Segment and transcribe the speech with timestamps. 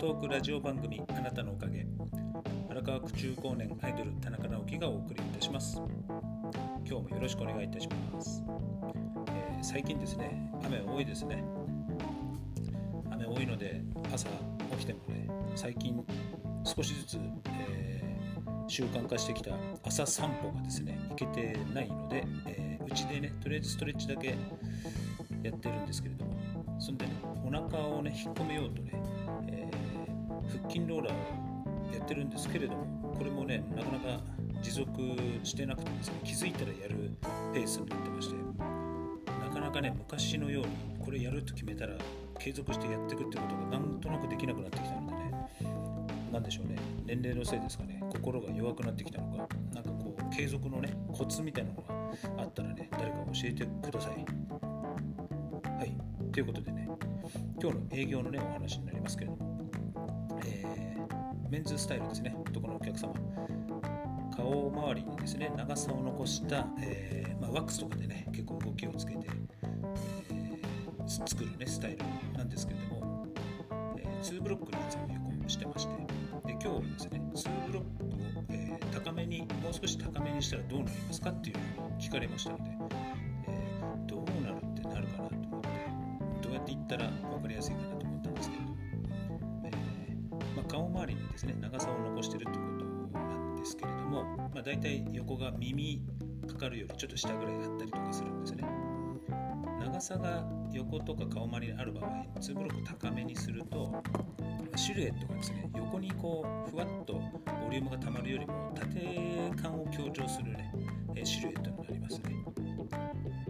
[0.00, 1.86] トークラジオ番組あなたのおかげ。
[2.70, 5.76] 荒川区中高年アイドル田中直樹がお送りいたします。
[6.88, 8.42] 今日もよろしくお願いいたします、
[9.28, 11.44] えー最近ですね雨多いですね。
[13.10, 14.26] 雨多いので朝
[14.70, 16.02] 起きてもね最近
[16.64, 17.18] 少しずつ、
[17.50, 19.50] えー習慣化してきた
[19.84, 24.28] 朝散歩がですね行けてないのでえーうち、でねとりあえずストレッチだけ
[25.42, 26.32] やってるんですけれども
[26.78, 27.12] そんでね
[27.44, 28.99] お腹をね引っ込めようとね、
[30.70, 34.20] 筋ローラーやってるんですけれどもこれもねなかなか
[34.62, 34.88] 持続
[35.42, 37.16] してなくてですね気づいたらやる
[37.52, 38.36] ペースになってまして
[39.44, 41.94] なかなかね昔のようにこれやると決めたら
[42.38, 45.30] 継続してやっていくってことがなんとなくできなくなってきたのでね
[46.32, 54.12] なんでしょうね年齢のせいですかね心が弱くなってきたのかなんかこう継続のねコツみたいなのがあったらね誰か教えてください。
[54.12, 55.96] はい
[56.32, 56.88] ということでね
[57.60, 59.49] 今日の営業のねお話になりますけれども、
[60.46, 60.90] えー
[61.50, 62.32] メンズスタイルですね。
[62.38, 63.12] 男のお客様。
[64.36, 69.26] 顔周りにですね長さを残した、えーまあ、ワックスとかでね結構動きをつけて、
[70.30, 70.70] えー
[71.08, 73.26] 作るねスタイルなんですけれども、
[73.98, 75.96] え2ブロックのやつを横してまして。
[76.46, 82.70] で今日はですね2ブロックを、え高めにもう少し高めにしたらどうなりますかっていうのを聞かれましたので、
[83.48, 83.58] え
[84.06, 85.68] どうなるってなるかなと思って
[86.42, 87.99] どうやって言ったら分かりやすいかな
[90.70, 92.64] 顔周りにですね長さを残してるってこ
[93.12, 94.22] となんですけれども、
[94.54, 96.00] まあ、大体横が耳
[96.46, 98.64] かかるよりちょっと下ぐらいあったりとかするんですね。
[99.80, 102.04] 長さが横とか顔周りにある場合
[102.38, 103.92] 2ブロック高めにすると
[104.76, 107.20] シルエットがですね横にこうふわっとボ
[107.70, 110.72] リュームがたまるよりも縦感を強調するね
[111.24, 112.44] シルエットになりますね。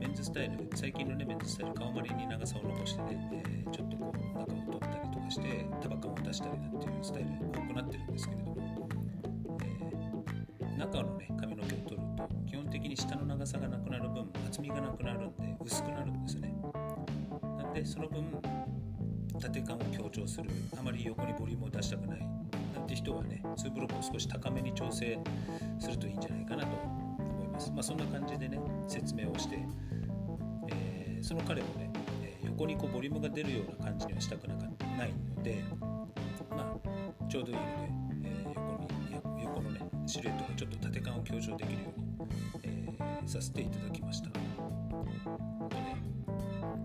[0.00, 8.56] メンズスタイル最近のねメンズスタイル顔周りに長さを残してね、えーちょっとこう中を取ったりかしてタバカを出したりなんていうスタイル多くなってるんですけれども、
[9.62, 16.54] えー中のね髪の毛を取ると基本的に下の長さがなくなる分厚みがなくなるんで薄くなるんですね。
[17.58, 18.24] なんでその分
[19.40, 22.20] 縦感を強調するあまり横にボリュームを出したくない
[22.74, 25.18] なんて人はね2ブロックを少し高めに調整
[25.78, 27.70] するといいんじゃないかなと思います。
[27.70, 29.58] まあそんな感じでね説明をして、
[30.68, 31.90] えーその彼もね、
[32.44, 34.83] 横にこうボリュームが出るような感じにはしたくなかった。
[34.96, 35.64] ないので
[36.50, 37.66] まあちょうどいいので、
[38.24, 38.54] えー
[39.14, 42.28] 横に横のねシルエットがちょっと縦感を強調できるように、
[42.62, 44.28] えーさせていただきました。
[44.28, 44.32] あ
[45.70, 45.96] とね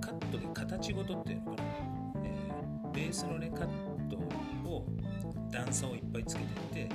[0.00, 1.68] カットで形ごとっていうのかな、
[2.24, 3.68] えーベースのねカッ
[4.08, 4.16] ト
[4.68, 4.86] を
[5.50, 6.42] 段差をいっぱいつけ
[6.72, 6.94] ていって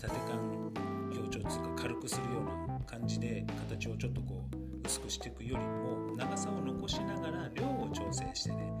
[0.00, 0.72] 縦感
[1.12, 4.56] 強調つうか軽くするような感じで形をちょっとこう
[4.86, 8.72] 薄くしていくよりも長さを残しながら量を調整してね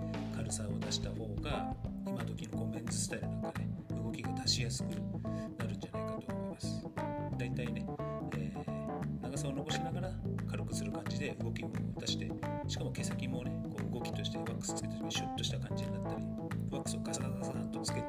[0.44, 1.74] 軽さを出した方が
[2.06, 4.86] 今時のこうメンズスタイルなんかね動きが出しやすく
[5.58, 6.84] なるんじゃないかと思います。
[7.38, 7.86] だいたいね、
[8.36, 8.74] えー
[9.22, 10.10] 長さを残しながら
[10.48, 12.30] 軽くする感じで動きも出して
[12.68, 16.24] しかも毛先もねこう動きとしてワックスつけてシュッとした感じになったり
[16.70, 18.06] ワックスをガサガサガサとつけて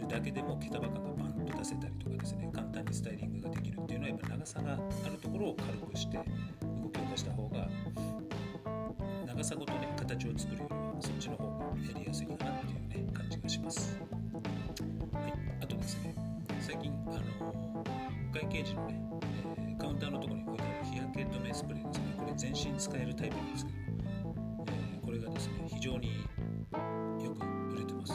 [0.00, 7.68] るだけでも毛束感がバンと出せたりとかですね簡単にスタイリングができるっていうのはやっぱ長さがあるところを軽くして動きを出した方が
[9.26, 13.98] 長さごとね形を作るよりはそっちの方がやりやすいかなっていうね感じがします。
[15.12, 15.32] はい。
[15.62, 16.14] あとですね
[16.60, 17.10] 最近あ
[17.42, 17.84] の
[18.32, 19.00] 外形時のね、
[19.58, 22.04] えーカウンターのところに置いてある日焼け止めスプレーですね。
[22.18, 23.76] これ全身使えるタイプなんですけど、
[24.68, 26.08] えーこれがですね非常に
[27.22, 28.12] よく売れてます。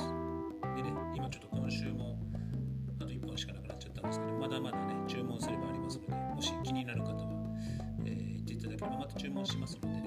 [0.76, 2.18] でね今ちょっと今週も
[3.00, 7.18] あと1本しかなくなっちゃったんですけどまだまだね注文すればありますのでもし気になる方は、
[8.06, 9.99] えー言っていただければまた注文しますので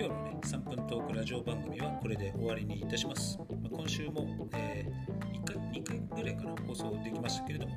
[0.00, 4.90] 今日のね3分トークラジオ番組はこれで終わりにいたします、ま今週も、え
[5.34, 7.76] 1回2回ぐらいかな放送できましたけれども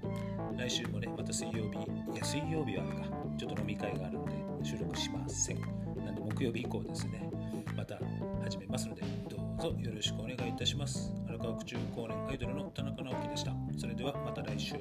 [0.58, 1.80] 来週もねまた水曜日
[2.14, 4.32] いや水曜日はあれかちょっと飲み会があるので
[4.64, 5.60] 収録しません。
[6.06, 7.30] なんで木曜日以降ですね
[7.76, 8.00] また
[8.42, 11.12] 始めますのでどうぞよろしくお願いいたします。
[11.28, 13.54] 荒川区中高年アイドルの田中直樹でした。
[13.78, 14.76] それではまた来週。